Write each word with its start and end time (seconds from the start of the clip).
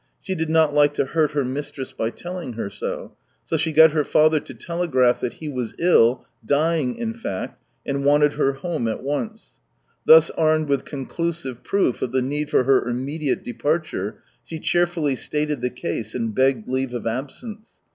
She 0.19 0.33
did 0.33 0.49
not 0.49 0.73
like 0.73 0.95
to 0.95 1.05
hurt 1.05 1.33
her 1.33 1.45
mistress 1.45 1.93
by 1.93 2.09
telling 2.09 2.53
her 2.53 2.71
so. 2.71 3.15
So 3.45 3.55
she 3.55 3.71
got 3.71 3.91
her 3.91 4.03
father 4.03 4.39
to 4.39 4.53
telegraph 4.55 5.19
that 5.19 5.33
he 5.33 5.47
was 5.47 5.75
ill, 5.77 6.25
dying, 6.43 6.97
in 6.97 7.13
fact, 7.13 7.61
and 7.85 8.03
wanted 8.03 8.33
her 8.33 8.53
home 8.53 8.87
at 8.87 9.03
once. 9.03 9.59
Thus 10.07 10.31
armed 10.31 10.69
with 10.69 10.85
conclusive 10.85 11.63
proof 11.63 12.01
of 12.01 12.13
the 12.13 12.23
need 12.23 12.49
for 12.49 12.63
her 12.63 12.87
immediate 12.89 13.43
departure, 13.43 14.17
she 14.43 14.57
cheerfully 14.57 15.15
stated 15.15 15.61
the 15.61 15.69
case, 15.69 16.15
and 16.15 16.33
begged 16.33 16.67
leave 16.67 16.95
of 16.95 17.05
absence. 17.05 17.77